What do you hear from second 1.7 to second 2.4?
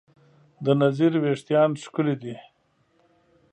ښکلي دي.